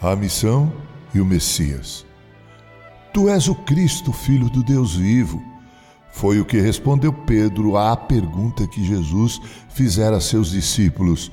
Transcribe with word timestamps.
a 0.00 0.14
missão 0.14 0.72
e 1.14 1.20
o 1.20 1.24
Messias. 1.24 2.06
Tu 3.12 3.28
és 3.28 3.48
o 3.48 3.54
Cristo, 3.54 4.12
filho 4.12 4.48
do 4.48 4.62
Deus 4.62 4.94
vivo. 4.94 5.42
Foi 6.12 6.40
o 6.40 6.44
que 6.44 6.60
respondeu 6.60 7.12
Pedro 7.12 7.76
à 7.76 7.96
pergunta 7.96 8.66
que 8.66 8.84
Jesus 8.84 9.40
fizera 9.68 10.16
a 10.16 10.20
seus 10.20 10.50
discípulos: 10.50 11.30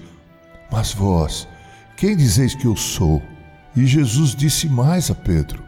Mas 0.72 0.94
vós, 0.94 1.48
quem 1.98 2.16
dizeis 2.16 2.56
que 2.56 2.66
eu 2.66 2.76
sou? 2.76 3.22
E 3.76 3.86
Jesus 3.86 4.34
disse 4.36 4.68
mais 4.68 5.12
a 5.12 5.16
Pedro: 5.16 5.64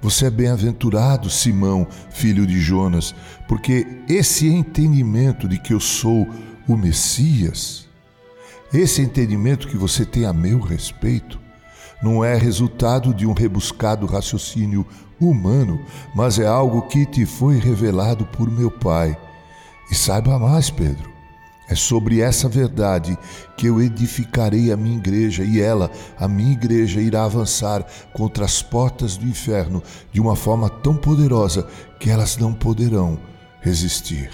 Você 0.00 0.26
é 0.26 0.30
bem-aventurado, 0.30 1.30
Simão, 1.30 1.86
filho 2.10 2.46
de 2.46 2.60
Jonas, 2.60 3.14
porque 3.46 3.86
esse 4.08 4.48
entendimento 4.48 5.48
de 5.48 5.58
que 5.58 5.72
eu 5.72 5.80
sou 5.80 6.28
o 6.66 6.76
Messias, 6.76 7.88
esse 8.72 9.02
entendimento 9.02 9.68
que 9.68 9.76
você 9.76 10.04
tem 10.04 10.24
a 10.24 10.32
meu 10.32 10.58
respeito, 10.58 11.43
não 12.04 12.22
é 12.22 12.36
resultado 12.36 13.14
de 13.14 13.26
um 13.26 13.32
rebuscado 13.32 14.04
raciocínio 14.04 14.86
humano, 15.18 15.80
mas 16.14 16.38
é 16.38 16.46
algo 16.46 16.82
que 16.82 17.06
te 17.06 17.24
foi 17.24 17.58
revelado 17.58 18.26
por 18.26 18.50
meu 18.50 18.70
Pai. 18.70 19.16
E 19.90 19.94
saiba 19.94 20.38
mais, 20.38 20.68
Pedro. 20.68 21.10
É 21.66 21.74
sobre 21.74 22.20
essa 22.20 22.46
verdade 22.46 23.16
que 23.56 23.66
eu 23.66 23.80
edificarei 23.80 24.70
a 24.70 24.76
minha 24.76 24.98
igreja, 24.98 25.44
e 25.44 25.62
ela, 25.62 25.90
a 26.18 26.28
minha 26.28 26.52
igreja, 26.52 27.00
irá 27.00 27.24
avançar 27.24 27.86
contra 28.12 28.44
as 28.44 28.60
portas 28.60 29.16
do 29.16 29.26
inferno 29.26 29.82
de 30.12 30.20
uma 30.20 30.36
forma 30.36 30.68
tão 30.68 30.94
poderosa 30.94 31.66
que 31.98 32.10
elas 32.10 32.36
não 32.36 32.52
poderão 32.52 33.18
resistir. 33.62 34.30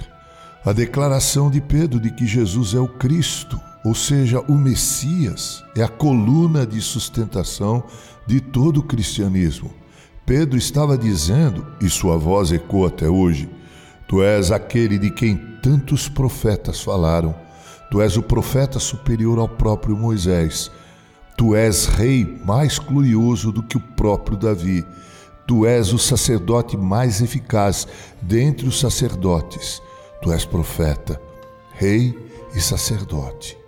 A 0.65 0.73
declaração 0.73 1.49
de 1.49 1.61
Pedro 1.61 2.01
de 2.01 2.11
que 2.11 2.27
Jesus 2.27 2.75
é 2.75 2.81
o 2.81 2.89
Cristo, 2.89 3.61
ou 3.85 3.95
seja, 3.95 4.41
o 4.41 4.55
Messias, 4.55 5.65
é 5.75 5.83
a 5.83 5.89
coluna 5.89 6.67
de 6.67 6.81
sustentação 6.81 7.83
de 8.27 8.41
todo 8.41 8.81
o 8.81 8.83
cristianismo. 8.83 9.71
Pedro 10.27 10.59
estava 10.59 10.97
dizendo, 10.97 11.67
e 11.81 11.89
sua 11.89 12.17
voz 12.17 12.53
ecoa 12.53 12.89
até 12.89 13.09
hoje: 13.09 13.49
Tu 14.07 14.23
és 14.23 14.51
aquele 14.51 14.99
de 14.99 15.11
quem 15.11 15.37
tantos 15.63 16.09
profetas 16.09 16.81
falaram. 16.81 17.35
Tu 17.91 18.01
és 18.01 18.17
o 18.17 18.23
profeta 18.23 18.79
superior 18.79 19.39
ao 19.39 19.49
próprio 19.49 19.97
Moisés. 19.97 20.71
Tu 21.37 21.57
és 21.57 21.87
rei 21.87 22.39
mais 22.45 22.79
glorioso 22.79 23.51
do 23.51 23.63
que 23.63 23.77
o 23.77 23.81
próprio 23.81 24.37
Davi. 24.37 24.85
Tu 25.47 25.67
és 25.67 25.93
o 25.93 25.99
sacerdote 25.99 26.77
mais 26.77 27.21
eficaz 27.21 27.89
dentre 28.23 28.69
os 28.69 28.79
sacerdotes. 28.79 29.83
Tu 30.23 30.31
és 30.33 30.45
profeta, 30.45 31.21
rei 31.73 32.17
e 32.55 32.61
sacerdote. 32.61 33.60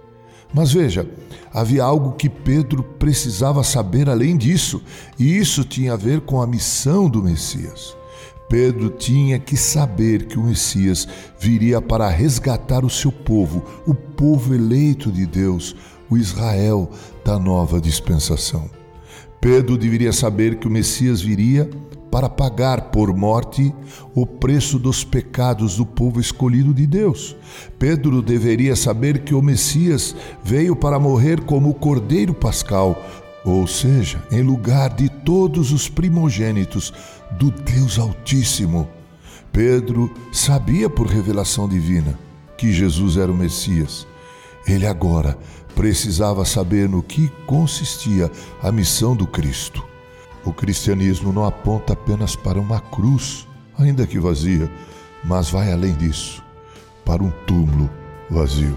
Mas 0.52 0.72
veja, 0.72 1.08
havia 1.52 1.82
algo 1.82 2.12
que 2.12 2.28
Pedro 2.28 2.82
precisava 2.82 3.64
saber 3.64 4.08
além 4.08 4.36
disso, 4.36 4.82
e 5.18 5.36
isso 5.36 5.64
tinha 5.64 5.94
a 5.94 5.96
ver 5.96 6.20
com 6.20 6.40
a 6.42 6.46
missão 6.46 7.08
do 7.08 7.22
Messias. 7.22 7.96
Pedro 8.48 8.90
tinha 8.90 9.38
que 9.38 9.56
saber 9.56 10.26
que 10.26 10.38
o 10.38 10.44
Messias 10.44 11.08
viria 11.40 11.80
para 11.80 12.08
resgatar 12.08 12.84
o 12.84 12.90
seu 12.90 13.10
povo, 13.10 13.64
o 13.86 13.94
povo 13.94 14.54
eleito 14.54 15.10
de 15.10 15.24
Deus, 15.24 15.74
o 16.10 16.18
Israel 16.18 16.90
da 17.24 17.38
nova 17.38 17.80
dispensação. 17.80 18.68
Pedro 19.40 19.78
deveria 19.78 20.12
saber 20.12 20.56
que 20.56 20.68
o 20.68 20.70
Messias 20.70 21.22
viria 21.22 21.68
para 22.12 22.28
pagar 22.28 22.90
por 22.90 23.16
morte 23.16 23.74
o 24.14 24.26
preço 24.26 24.78
dos 24.78 25.02
pecados 25.02 25.76
do 25.76 25.86
povo 25.86 26.20
escolhido 26.20 26.74
de 26.74 26.86
Deus. 26.86 27.34
Pedro 27.78 28.20
deveria 28.20 28.76
saber 28.76 29.20
que 29.20 29.34
o 29.34 29.40
Messias 29.40 30.14
veio 30.44 30.76
para 30.76 30.98
morrer 30.98 31.40
como 31.40 31.70
o 31.70 31.74
Cordeiro 31.74 32.34
Pascal, 32.34 33.02
ou 33.46 33.66
seja, 33.66 34.22
em 34.30 34.42
lugar 34.42 34.94
de 34.94 35.08
todos 35.08 35.72
os 35.72 35.88
primogênitos 35.88 36.92
do 37.30 37.50
Deus 37.50 37.98
Altíssimo. 37.98 38.86
Pedro 39.50 40.12
sabia 40.30 40.90
por 40.90 41.06
revelação 41.06 41.66
divina 41.66 42.18
que 42.58 42.70
Jesus 42.70 43.16
era 43.16 43.32
o 43.32 43.34
Messias. 43.34 44.06
Ele 44.68 44.86
agora 44.86 45.38
precisava 45.74 46.44
saber 46.44 46.90
no 46.90 47.02
que 47.02 47.28
consistia 47.46 48.30
a 48.62 48.70
missão 48.70 49.16
do 49.16 49.26
Cristo. 49.26 49.91
O 50.44 50.52
cristianismo 50.52 51.32
não 51.32 51.44
aponta 51.44 51.92
apenas 51.92 52.34
para 52.34 52.60
uma 52.60 52.80
cruz, 52.80 53.46
ainda 53.78 54.06
que 54.06 54.18
vazia, 54.18 54.70
mas 55.24 55.50
vai 55.50 55.72
além 55.72 55.94
disso 55.94 56.42
para 57.04 57.22
um 57.22 57.30
túmulo 57.46 57.90
vazio. 58.30 58.76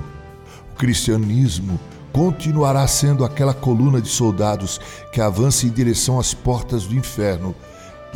O 0.71 0.75
cristianismo 0.75 1.79
continuará 2.11 2.87
sendo 2.87 3.25
aquela 3.25 3.53
coluna 3.53 4.01
de 4.01 4.07
soldados 4.07 4.79
que 5.11 5.19
avança 5.19 5.65
em 5.65 5.69
direção 5.69 6.19
às 6.19 6.33
portas 6.33 6.85
do 6.85 6.95
inferno 6.95 7.55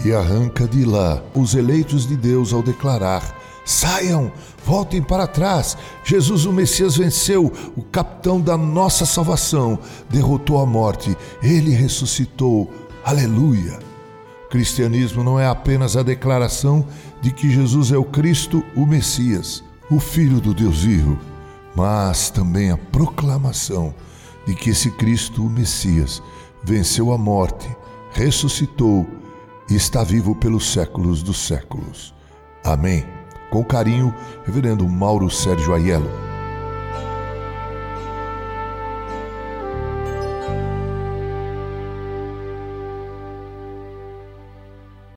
e 0.05 0.13
arranca 0.13 0.67
de 0.67 0.85
lá 0.85 1.21
os 1.35 1.55
eleitos 1.55 2.07
de 2.07 2.15
Deus 2.15 2.53
ao 2.53 2.61
declarar: 2.61 3.35
Saiam, 3.65 4.31
voltem 4.65 5.01
para 5.01 5.27
trás. 5.27 5.77
Jesus, 6.03 6.45
o 6.45 6.53
Messias, 6.53 6.97
venceu, 6.97 7.51
o 7.75 7.81
capitão 7.83 8.39
da 8.39 8.57
nossa 8.57 9.05
salvação, 9.05 9.77
derrotou 10.09 10.61
a 10.61 10.65
morte, 10.65 11.17
ele 11.41 11.71
ressuscitou 11.71 12.71
Aleluia! 13.09 13.79
Cristianismo 14.51 15.23
não 15.23 15.39
é 15.39 15.47
apenas 15.47 15.97
a 15.97 16.03
declaração 16.03 16.85
de 17.23 17.31
que 17.31 17.49
Jesus 17.49 17.91
é 17.91 17.97
o 17.97 18.03
Cristo, 18.03 18.63
o 18.75 18.85
Messias, 18.85 19.63
o 19.89 19.99
Filho 19.99 20.39
do 20.39 20.53
Deus 20.53 20.83
vivo, 20.83 21.17
mas 21.75 22.29
também 22.29 22.69
a 22.69 22.77
proclamação 22.77 23.95
de 24.45 24.53
que 24.53 24.69
esse 24.69 24.91
Cristo, 24.91 25.43
o 25.43 25.49
Messias, 25.49 26.21
venceu 26.63 27.11
a 27.11 27.17
morte, 27.17 27.67
ressuscitou 28.11 29.07
e 29.67 29.73
está 29.73 30.03
vivo 30.03 30.35
pelos 30.35 30.71
séculos 30.71 31.23
dos 31.23 31.39
séculos. 31.47 32.13
Amém. 32.63 33.03
Com 33.49 33.63
carinho, 33.63 34.13
Reverendo 34.45 34.87
Mauro 34.87 35.31
Sérgio 35.31 35.73
Aiello. 35.73 36.28